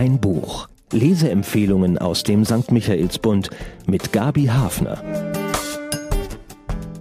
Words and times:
Ein 0.00 0.18
Buch. 0.18 0.66
Leseempfehlungen 0.92 1.98
aus 1.98 2.22
dem 2.22 2.46
St. 2.46 2.72
Michaelsbund 2.72 3.50
mit 3.84 4.14
Gabi 4.14 4.46
Hafner. 4.46 5.04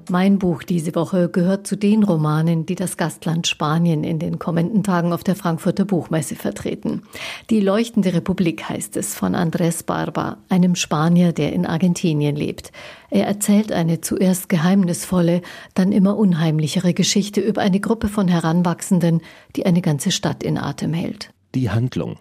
Mein 0.10 0.38
Buch 0.38 0.64
diese 0.64 0.94
Woche 0.96 1.30
gehört 1.30 1.66
zu 1.66 1.78
den 1.78 2.04
Romanen, 2.04 2.66
die 2.66 2.76
das 2.76 2.98
Gastland 2.98 3.48
Spanien 3.48 4.04
in 4.04 4.20
den 4.20 4.38
kommenden 4.38 4.84
Tagen 4.84 5.14
auf 5.14 5.24
der 5.24 5.38
Frankfurter 5.38 5.86
Buchmesse 5.86 6.36
vertreten. 6.36 7.04
Die 7.50 7.62
leuchtende 7.62 8.14
Republik 8.14 8.68
heißt 8.68 8.98
es 8.98 9.16
von 9.16 9.34
Andrés 9.34 9.86
Barba, 9.86 10.40
einem 10.50 10.76
Spanier, 10.76 11.32
der 11.32 11.54
in 11.54 11.66
Argentinien 11.66 12.36
lebt. 12.36 12.74
Er 13.10 13.28
erzählt 13.28 13.72
eine 13.72 14.02
zuerst 14.02 14.50
geheimnisvolle, 14.50 15.42
dann 15.74 15.94
immer 15.94 16.18
unheimlichere 16.18 16.94
Geschichte 16.94 17.40
über 17.40 17.62
eine 17.62 17.80
Gruppe 17.80 18.10
von 18.10 18.28
Heranwachsenden, 18.28 19.22
die 19.56 19.66
eine 19.66 19.82
ganze 19.82 20.12
Stadt 20.12 20.44
in 20.44 20.58
Atem 20.58 20.92
hält. 20.92 21.32
Die 21.56 21.70
Handlung. 21.70 22.20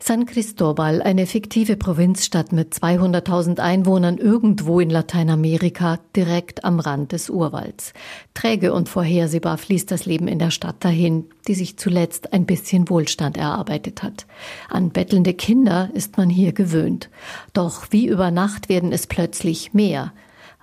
San 0.00 0.26
Cristobal, 0.26 1.02
eine 1.02 1.26
fiktive 1.26 1.76
Provinzstadt 1.76 2.52
mit 2.52 2.72
200.000 2.72 3.58
Einwohnern 3.58 4.16
irgendwo 4.16 4.78
in 4.78 4.90
Lateinamerika, 4.90 5.98
direkt 6.14 6.64
am 6.64 6.78
Rand 6.78 7.10
des 7.10 7.28
Urwalds. 7.28 7.92
Träge 8.32 8.72
und 8.72 8.88
vorhersehbar 8.88 9.58
fließt 9.58 9.90
das 9.90 10.06
Leben 10.06 10.28
in 10.28 10.38
der 10.38 10.52
Stadt 10.52 10.76
dahin, 10.84 11.26
die 11.48 11.54
sich 11.54 11.78
zuletzt 11.78 12.32
ein 12.32 12.46
bisschen 12.46 12.88
Wohlstand 12.88 13.36
erarbeitet 13.36 14.04
hat. 14.04 14.26
An 14.70 14.90
bettelnde 14.90 15.34
Kinder 15.34 15.90
ist 15.92 16.16
man 16.16 16.30
hier 16.30 16.52
gewöhnt. 16.52 17.10
Doch 17.52 17.88
wie 17.90 18.06
über 18.06 18.30
Nacht 18.30 18.68
werden 18.68 18.92
es 18.92 19.08
plötzlich 19.08 19.74
mehr. 19.74 20.12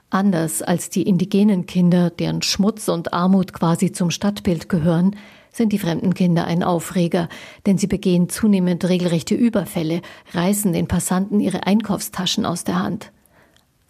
Anders 0.09 0.61
als 0.61 0.89
die 0.89 1.03
indigenen 1.03 1.65
Kinder, 1.65 2.09
deren 2.09 2.41
Schmutz 2.41 2.87
und 2.87 3.13
Armut 3.13 3.51
quasi 3.51 3.91
zum 3.91 4.11
Stadtbild 4.11 4.69
gehören, 4.69 5.17
sind 5.55 5.71
die 5.71 5.79
fremden 5.79 6.13
Kinder 6.13 6.45
ein 6.45 6.63
Aufreger, 6.63 7.29
denn 7.65 7.77
sie 7.77 7.87
begehen 7.87 8.27
zunehmend 8.27 8.83
regelrechte 8.83 9.35
Überfälle, 9.35 10.01
reißen 10.33 10.73
den 10.73 10.87
Passanten 10.87 11.39
ihre 11.39 11.65
Einkaufstaschen 11.65 12.45
aus 12.45 12.65
der 12.65 12.83
Hand. 12.83 13.13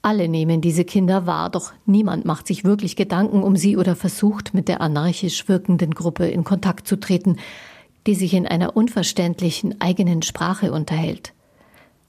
Alle 0.03 0.27
nehmen 0.27 0.61
diese 0.61 0.85
Kinder 0.85 1.25
wahr, 1.25 1.49
doch 1.49 1.73
niemand 1.87 2.23
macht 2.23 2.45
sich 2.45 2.63
wirklich 2.65 2.95
Gedanken 2.95 3.41
um 3.41 3.55
sie 3.55 3.77
oder 3.77 3.95
versucht, 3.95 4.53
mit 4.53 4.67
der 4.67 4.79
anarchisch 4.79 5.47
wirkenden 5.47 5.95
Gruppe 5.95 6.27
in 6.27 6.43
Kontakt 6.43 6.87
zu 6.87 6.97
treten, 6.97 7.37
die 8.05 8.13
sich 8.13 8.35
in 8.35 8.45
einer 8.45 8.77
unverständlichen 8.77 9.81
eigenen 9.81 10.21
Sprache 10.21 10.71
unterhält. 10.71 11.33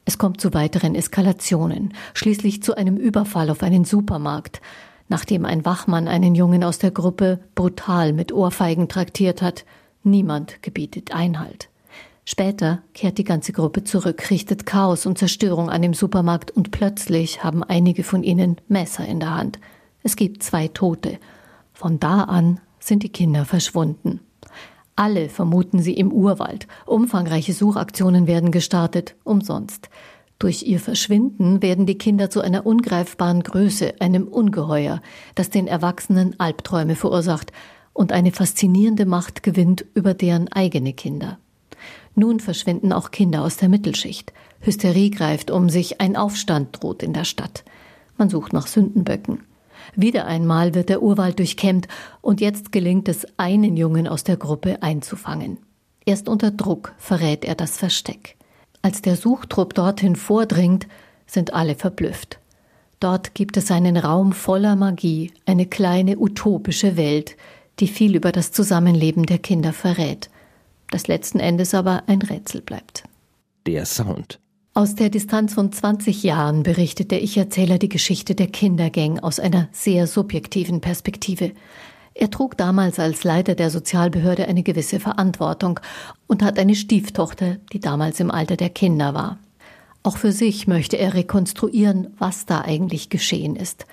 Es 0.05 0.19
kommt 0.19 0.39
zu 0.39 0.53
weiteren 0.53 0.95
Eskalationen, 0.95 1.95
schließlich 2.13 2.63
zu 2.63 2.77
einem 2.77 2.99
Überfall 2.99 3.49
auf 3.49 3.63
einen 3.63 3.87
Supermarkt 3.87 4.61
nachdem 5.09 5.45
ein 5.45 5.65
Wachmann 5.65 6.09
einen 6.09 6.35
Jungen 6.35 6.65
aus 6.65 6.79
der 6.79 6.91
Gruppe 6.91 7.41
brutal 7.55 8.13
mit 8.13 8.33
Ohrfeigen 8.33 8.89
traktiert 8.89 9.43
hat. 9.43 9.65
Niemand 10.03 10.63
gebietet 10.63 11.15
Einhalt. 11.15 11.69
Später 12.25 12.83
kehrt 12.93 13.19
die 13.19 13.25
ganze 13.25 13.53
Gruppe 13.53 13.85
zurück, 13.85 14.31
richtet 14.31 14.67
Chaos 14.67 15.07
und 15.07 15.17
Zerstörung 15.17 15.71
an 15.71 15.83
dem 15.83 15.95
Supermarkt 15.95 16.51
und 16.51 16.73
plötzlich 16.73 17.45
haben 17.45 17.63
einige 17.63 18.03
von 18.03 18.25
ihnen 18.25 18.57
Messer 18.67 19.07
in 19.07 19.21
der 19.21 19.35
Hand. 19.35 19.61
Es 20.03 20.17
gibt 20.17 20.43
zwei 20.43 20.67
Tote. 20.67 21.19
Von 21.73 22.01
da 22.01 22.23
an 22.23 22.61
sind 22.81 23.05
die 23.05 23.11
Kinder 23.11 23.45
verschwunden. 23.45 24.21
Alle 24.97 25.29
vermuten 25.29 25.81
sie 25.81 25.93
im 25.93 26.11
Urwald. 26.11 26.67
Umfangreiche 26.87 27.53
Suchaktionen 27.53 28.27
werden 28.27 28.51
gestartet, 28.51 29.15
umsonst. 29.25 29.91
Durch 30.39 30.65
ihr 30.65 30.81
Verschwinden 30.81 31.63
werden 31.63 31.87
die 31.87 31.97
Kinder 31.97 32.29
zu 32.29 32.43
einer 32.43 32.67
ungreifbaren 32.67 33.43
Größe, 33.43 33.95
einem 34.01 34.29
Ungeheuer, 34.29 35.01
das 35.35 35.49
den 35.49 35.67
Erwachsenen 35.67 36.39
Albträume 36.39 36.95
verursacht 36.95 37.53
und 37.95 38.13
eine 38.13 38.33
faszinierende 38.33 39.07
Macht 39.07 39.43
gewinnt 39.43 39.87
über 39.95 40.13
deren 40.13 40.49
eigene 40.53 40.93
Kinder. 40.93 41.39
Nun 42.15 42.41
verschwinden 42.41 42.93
auch 42.93 43.11
Kinder 43.11 43.43
aus 43.43 43.57
der 43.57 43.71
Mittelschicht. 43.71 44.33
Hysterie 44.61 45.11
greift 45.11 45.51
um 45.51 45.71
sich, 45.71 46.01
ein 46.01 46.17
Aufstand 46.17 46.83
droht 46.83 47.03
in 47.03 47.15
der 47.15 47.25
Stadt. 47.25 47.65
Man 48.19 48.29
sucht 48.29 48.53
nach 48.53 48.67
Sündenböcken. 48.67 49.41
Wieder 49.95 50.27
einmal 50.27 50.75
wird 50.75 50.89
der 50.89 51.03
Urwald 51.03 51.39
durchkämmt 51.39 51.89
und 52.21 52.41
jetzt 52.41 52.73
gelingt 52.73 53.09
es, 53.09 53.27
einen 53.39 53.77
Jungen 53.77 54.09
aus 54.09 54.25
der 54.25 54.37
Gruppe 54.37 54.83
einzufangen. 54.83 55.59
Erst 56.05 56.29
unter 56.29 56.51
Druck 56.51 56.95
verrät 56.99 57.45
er 57.45 57.55
das 57.55 57.77
Versteck. 57.77 58.37
Als 58.87 59.03
der 59.03 59.17
Suchtrupp 59.17 59.75
dorthin 59.75 60.15
vordringt, 60.15 60.87
sind 61.27 61.53
alle 61.53 61.75
verblüfft. 61.75 62.39
Dort 63.01 63.35
gibt 63.35 63.57
es 63.57 63.73
einen 63.73 63.97
Raum 63.97 64.31
voller 64.31 64.77
Magie, 64.77 65.33
eine 65.45 65.67
kleine 65.67 66.17
utopische 66.19 66.97
Welt, 66.97 67.37
die 67.81 67.89
viel 67.89 68.15
über 68.15 68.31
das 68.31 68.53
Zusammenleben 68.53 69.27
der 69.27 69.39
Kinder 69.39 69.73
verrät, 69.73 70.31
das 70.93 71.09
letzten 71.09 71.41
Endes 71.41 71.75
aber 71.75 72.05
ein 72.07 72.23
Rätsel 72.23 72.61
bleibt. 72.63 73.03
Der 73.67 73.87
Sound. 73.87 74.39
Aus 74.73 74.95
der 74.95 75.11
Distanz 75.11 75.55
von 75.55 75.73
20 75.73 76.23
Jahren 76.23 76.63
berichtet 76.63 77.11
der 77.11 77.25
Ich-Erzähler 77.25 77.79
die 77.79 77.89
Geschichte 77.89 78.37
der 78.37 78.47
Kindergang 78.47 79.19
aus 79.19 79.41
einer 79.41 79.69
sehr 79.73 80.07
subjektiven 80.07 80.81
Perspektive. 80.81 81.51
Er 82.19 82.31
trug 82.31 82.57
damals 82.57 82.99
als 82.99 83.25
Leiter 83.25 83.55
der 83.55 83.69
Sozialbehörde 83.69 84.49
eine 84.49 84.63
gewisse 84.63 85.01
Verantwortung 85.01 85.81
und 86.27 86.43
hat 86.43 86.59
eine 86.59 86.75
Stieftochter, 86.75 87.59
die 87.75 87.79
damals 87.79 88.21
im 88.21 88.31
Alter 88.31 88.57
der 88.57 88.71
Kinder 88.71 89.13
war. 89.13 89.39
Auch 90.03 90.17
für 90.17 90.33
sich 90.33 90.67
möchte 90.67 90.97
er 90.97 91.13
rekonstruieren, 91.13 92.15
was 92.19 92.47
da 92.47 92.63
eigentlich 92.63 93.11
geschehen 93.11 93.55
ist. 93.55 93.85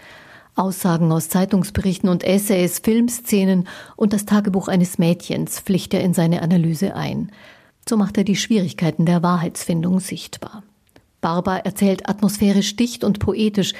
Aussagen 0.55 1.11
aus 1.11 1.27
Zeitungsberichten 1.27 2.07
und 2.07 2.23
Essays, 2.23 2.79
Filmszenen 2.79 3.67
und 3.97 4.13
das 4.13 4.25
Tagebuch 4.25 4.69
eines 4.69 4.97
Mädchens 4.97 5.59
pflicht 5.59 5.93
er 5.93 6.01
in 6.01 6.13
seine 6.13 6.41
Analyse 6.43 6.95
ein. 6.95 7.29
So 7.89 7.97
macht 7.97 8.17
er 8.17 8.23
die 8.23 8.37
Schwierigkeiten 8.37 9.05
der 9.05 9.21
Wahrheitsfindung 9.21 9.99
sichtbar. 9.99 10.63
Barber 11.19 11.65
erzählt 11.65 12.07
atmosphärisch 12.07 12.77
dicht 12.77 13.03
und 13.03 13.19
poetisch, 13.19 13.73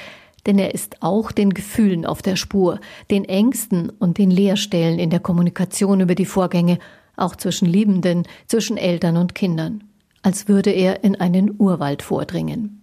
denn 0.46 0.58
er 0.58 0.74
ist 0.74 1.02
auch 1.02 1.32
den 1.32 1.54
Gefühlen 1.54 2.04
auf 2.04 2.22
der 2.22 2.36
Spur, 2.36 2.80
den 3.10 3.24
Ängsten 3.24 3.90
und 3.90 4.18
den 4.18 4.30
Leerstellen 4.30 4.98
in 4.98 5.10
der 5.10 5.20
Kommunikation 5.20 6.00
über 6.00 6.14
die 6.14 6.26
Vorgänge, 6.26 6.78
auch 7.16 7.36
zwischen 7.36 7.66
Liebenden, 7.66 8.24
zwischen 8.46 8.76
Eltern 8.76 9.16
und 9.16 9.34
Kindern, 9.34 9.84
als 10.22 10.48
würde 10.48 10.70
er 10.70 11.04
in 11.04 11.16
einen 11.20 11.54
Urwald 11.58 12.02
vordringen. 12.02 12.80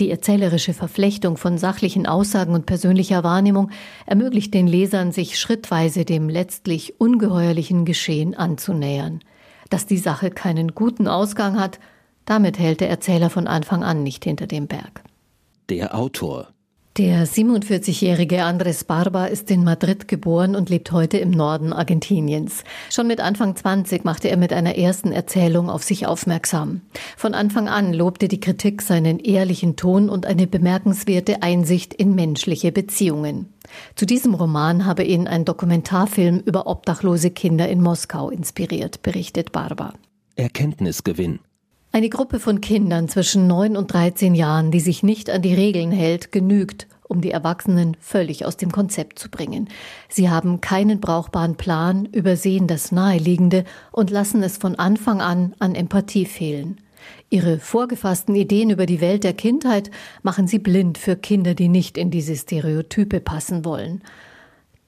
Die 0.00 0.10
erzählerische 0.10 0.72
Verflechtung 0.72 1.36
von 1.36 1.58
sachlichen 1.58 2.06
Aussagen 2.06 2.54
und 2.54 2.64
persönlicher 2.64 3.22
Wahrnehmung 3.22 3.70
ermöglicht 4.06 4.54
den 4.54 4.66
Lesern, 4.66 5.12
sich 5.12 5.38
schrittweise 5.38 6.06
dem 6.06 6.30
letztlich 6.30 6.98
ungeheuerlichen 6.98 7.84
Geschehen 7.84 8.34
anzunähern. 8.34 9.20
Dass 9.68 9.84
die 9.84 9.98
Sache 9.98 10.30
keinen 10.30 10.74
guten 10.74 11.06
Ausgang 11.06 11.60
hat, 11.60 11.78
damit 12.24 12.58
hält 12.58 12.80
der 12.80 12.88
Erzähler 12.88 13.28
von 13.28 13.46
Anfang 13.46 13.84
an 13.84 14.02
nicht 14.02 14.24
hinter 14.24 14.46
dem 14.46 14.68
Berg. 14.68 15.02
Der 15.68 15.94
Autor 15.94 16.48
der 17.00 17.26
47-jährige 17.26 18.44
Andres 18.44 18.84
Barba 18.84 19.24
ist 19.24 19.50
in 19.50 19.64
Madrid 19.64 20.06
geboren 20.06 20.54
und 20.54 20.68
lebt 20.68 20.92
heute 20.92 21.16
im 21.16 21.30
Norden 21.30 21.72
Argentiniens. 21.72 22.62
Schon 22.90 23.06
mit 23.06 23.20
Anfang 23.20 23.56
20 23.56 24.04
machte 24.04 24.28
er 24.28 24.36
mit 24.36 24.52
einer 24.52 24.76
ersten 24.76 25.10
Erzählung 25.10 25.70
auf 25.70 25.82
sich 25.82 26.06
aufmerksam. 26.06 26.82
Von 27.16 27.32
Anfang 27.32 27.68
an 27.68 27.94
lobte 27.94 28.28
die 28.28 28.38
Kritik 28.38 28.82
seinen 28.82 29.18
ehrlichen 29.18 29.76
Ton 29.76 30.10
und 30.10 30.26
eine 30.26 30.46
bemerkenswerte 30.46 31.42
Einsicht 31.42 31.94
in 31.94 32.14
menschliche 32.14 32.70
Beziehungen. 32.70 33.46
Zu 33.94 34.04
diesem 34.04 34.34
Roman 34.34 34.84
habe 34.84 35.02
ihn 35.02 35.26
ein 35.26 35.46
Dokumentarfilm 35.46 36.40
über 36.40 36.66
obdachlose 36.66 37.30
Kinder 37.30 37.66
in 37.70 37.80
Moskau 37.80 38.28
inspiriert, 38.28 39.00
berichtet 39.00 39.52
Barba. 39.52 39.94
Erkenntnisgewinn. 40.36 41.38
Eine 41.92 42.08
Gruppe 42.08 42.38
von 42.38 42.60
Kindern 42.60 43.08
zwischen 43.08 43.48
9 43.48 43.76
und 43.76 43.92
13 43.92 44.36
Jahren, 44.36 44.70
die 44.70 44.78
sich 44.78 45.02
nicht 45.02 45.28
an 45.28 45.42
die 45.42 45.54
Regeln 45.54 45.90
hält, 45.90 46.30
genügt, 46.30 46.86
um 47.08 47.20
die 47.20 47.32
Erwachsenen 47.32 47.96
völlig 48.00 48.46
aus 48.46 48.56
dem 48.56 48.70
Konzept 48.70 49.18
zu 49.18 49.28
bringen. 49.28 49.68
Sie 50.08 50.30
haben 50.30 50.60
keinen 50.60 51.00
brauchbaren 51.00 51.56
Plan, 51.56 52.04
übersehen 52.06 52.68
das 52.68 52.92
Naheliegende 52.92 53.64
und 53.90 54.10
lassen 54.10 54.44
es 54.44 54.56
von 54.56 54.76
Anfang 54.76 55.20
an 55.20 55.56
an 55.58 55.74
Empathie 55.74 56.26
fehlen. 56.26 56.78
Ihre 57.28 57.58
vorgefassten 57.58 58.36
Ideen 58.36 58.70
über 58.70 58.86
die 58.86 59.00
Welt 59.00 59.24
der 59.24 59.34
Kindheit 59.34 59.90
machen 60.22 60.46
sie 60.46 60.60
blind 60.60 60.96
für 60.96 61.16
Kinder, 61.16 61.54
die 61.54 61.68
nicht 61.68 61.98
in 61.98 62.12
diese 62.12 62.36
Stereotype 62.36 63.18
passen 63.18 63.64
wollen. 63.64 64.02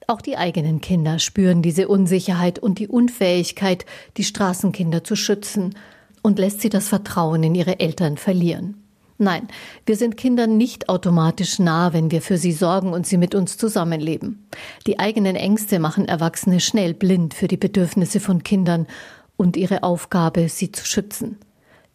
Auch 0.07 0.21
die 0.21 0.37
eigenen 0.37 0.79
Kinder 0.79 1.19
spüren 1.19 1.61
diese 1.61 1.89
Unsicherheit 1.89 2.59
und 2.59 2.79
die 2.79 2.87
Unfähigkeit, 2.87 3.85
die 4.15 4.23
Straßenkinder 4.23 5.03
zu 5.03 5.17
schützen 5.17 5.75
und 6.23 6.39
lässt 6.39 6.61
sie 6.61 6.69
das 6.69 6.87
Vertrauen 6.87 7.43
in 7.43 7.53
ihre 7.53 7.79
Eltern 7.79 8.17
verlieren. 8.17 8.83
Nein, 9.19 9.47
wir 9.85 9.95
sind 9.95 10.17
Kindern 10.17 10.57
nicht 10.57 10.89
automatisch 10.89 11.59
nah, 11.59 11.93
wenn 11.93 12.09
wir 12.09 12.21
für 12.23 12.37
sie 12.37 12.51
sorgen 12.51 12.93
und 12.93 13.05
sie 13.05 13.17
mit 13.17 13.35
uns 13.35 13.57
zusammenleben. 13.57 14.47
Die 14.87 14.97
eigenen 14.97 15.35
Ängste 15.35 15.77
machen 15.77 16.07
Erwachsene 16.07 16.59
schnell 16.59 16.95
blind 16.95 17.35
für 17.35 17.47
die 17.47 17.57
Bedürfnisse 17.57 18.19
von 18.19 18.41
Kindern 18.41 18.87
und 19.37 19.55
ihre 19.55 19.83
Aufgabe, 19.83 20.49
sie 20.49 20.71
zu 20.71 20.85
schützen. 20.85 21.37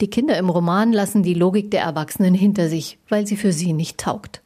Die 0.01 0.11
Kinder 0.11 0.39
im 0.39 0.49
Roman 0.49 0.93
lassen 0.93 1.25
die 1.25 1.35
Logik 1.35 1.73
der 1.73 1.83
Erwachsenen 1.83 2.35
hinter 2.35 2.69
sich, 2.69 2.99
weil 3.09 3.27
sie 3.27 3.37
für 3.37 3.53
sie 3.53 3.73
nicht 3.73 3.99
taugt. 3.99 4.43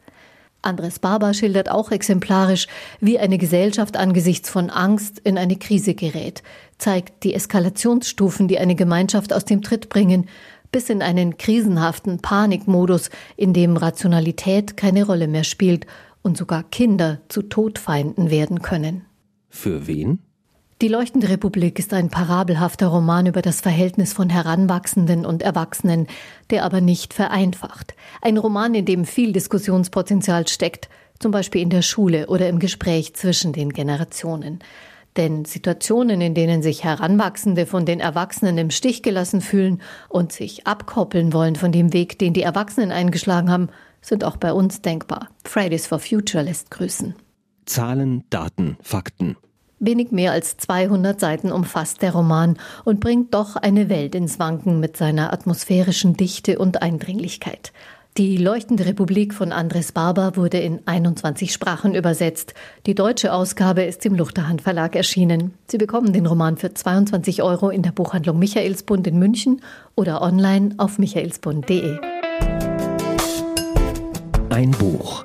Andres 0.62 1.00
Barber 1.00 1.34
schildert 1.34 1.70
auch 1.70 1.90
exemplarisch, 1.90 2.68
wie 3.00 3.18
eine 3.18 3.36
Gesellschaft 3.36 3.96
angesichts 3.96 4.48
von 4.48 4.70
Angst 4.70 5.18
in 5.18 5.36
eine 5.36 5.56
Krise 5.56 5.94
gerät, 5.94 6.42
zeigt 6.78 7.24
die 7.24 7.34
Eskalationsstufen, 7.34 8.48
die 8.48 8.58
eine 8.58 8.76
Gemeinschaft 8.76 9.32
aus 9.32 9.44
dem 9.44 9.62
Tritt 9.62 9.88
bringen, 9.88 10.28
bis 10.70 10.88
in 10.88 11.02
einen 11.02 11.36
krisenhaften 11.36 12.20
Panikmodus, 12.20 13.10
in 13.36 13.52
dem 13.52 13.76
Rationalität 13.76 14.76
keine 14.76 15.04
Rolle 15.04 15.28
mehr 15.28 15.44
spielt 15.44 15.86
und 16.22 16.36
sogar 16.36 16.62
Kinder 16.62 17.20
zu 17.28 17.42
Todfeinden 17.42 18.30
werden 18.30 18.62
können. 18.62 19.04
Für 19.48 19.86
wen? 19.86 20.20
Die 20.82 20.88
Leuchtende 20.88 21.28
Republik 21.28 21.78
ist 21.78 21.94
ein 21.94 22.08
parabelhafter 22.08 22.88
Roman 22.88 23.26
über 23.26 23.40
das 23.40 23.60
Verhältnis 23.60 24.12
von 24.12 24.28
Heranwachsenden 24.28 25.24
und 25.24 25.40
Erwachsenen, 25.40 26.08
der 26.50 26.64
aber 26.64 26.80
nicht 26.80 27.14
vereinfacht. 27.14 27.94
Ein 28.20 28.36
Roman, 28.36 28.74
in 28.74 28.84
dem 28.84 29.04
viel 29.04 29.32
Diskussionspotenzial 29.32 30.48
steckt, 30.48 30.88
zum 31.20 31.30
Beispiel 31.30 31.62
in 31.62 31.70
der 31.70 31.82
Schule 31.82 32.26
oder 32.26 32.48
im 32.48 32.58
Gespräch 32.58 33.14
zwischen 33.14 33.52
den 33.52 33.70
Generationen. 33.70 34.58
Denn 35.16 35.44
Situationen, 35.44 36.20
in 36.20 36.34
denen 36.34 36.62
sich 36.62 36.82
Heranwachsende 36.82 37.66
von 37.66 37.86
den 37.86 38.00
Erwachsenen 38.00 38.58
im 38.58 38.72
Stich 38.72 39.04
gelassen 39.04 39.40
fühlen 39.40 39.80
und 40.08 40.32
sich 40.32 40.66
abkoppeln 40.66 41.32
wollen 41.32 41.54
von 41.54 41.70
dem 41.70 41.92
Weg, 41.92 42.18
den 42.18 42.32
die 42.32 42.42
Erwachsenen 42.42 42.90
eingeschlagen 42.90 43.52
haben, 43.52 43.68
sind 44.00 44.24
auch 44.24 44.36
bei 44.36 44.52
uns 44.52 44.82
denkbar. 44.82 45.28
Fridays 45.44 45.86
for 45.86 46.00
Future 46.00 46.42
lässt 46.42 46.72
grüßen. 46.72 47.14
Zahlen, 47.66 48.24
Daten, 48.30 48.78
Fakten. 48.82 49.36
Wenig 49.84 50.12
mehr 50.12 50.30
als 50.30 50.56
200 50.58 51.18
Seiten 51.18 51.50
umfasst 51.50 52.02
der 52.02 52.12
Roman 52.12 52.56
und 52.84 53.00
bringt 53.00 53.34
doch 53.34 53.56
eine 53.56 53.88
Welt 53.88 54.14
ins 54.14 54.38
Wanken 54.38 54.78
mit 54.78 54.96
seiner 54.96 55.32
atmosphärischen 55.32 56.16
Dichte 56.16 56.60
und 56.60 56.82
Eindringlichkeit. 56.82 57.72
Die 58.16 58.36
Leuchtende 58.36 58.86
Republik 58.86 59.34
von 59.34 59.50
Andres 59.50 59.90
Barber 59.90 60.36
wurde 60.36 60.58
in 60.58 60.86
21 60.86 61.52
Sprachen 61.52 61.96
übersetzt. 61.96 62.54
Die 62.86 62.94
deutsche 62.94 63.32
Ausgabe 63.32 63.82
ist 63.82 64.06
im 64.06 64.14
Luchterhand 64.14 64.62
Verlag 64.62 64.94
erschienen. 64.94 65.54
Sie 65.66 65.78
bekommen 65.78 66.12
den 66.12 66.26
Roman 66.26 66.58
für 66.58 66.72
22 66.72 67.42
Euro 67.42 67.70
in 67.70 67.82
der 67.82 67.90
Buchhandlung 67.90 68.38
Michaelsbund 68.38 69.08
in 69.08 69.18
München 69.18 69.62
oder 69.96 70.22
online 70.22 70.74
auf 70.76 70.98
michaelsbund.de. 70.98 71.98
Ein 74.50 74.70
Buch. 74.72 75.24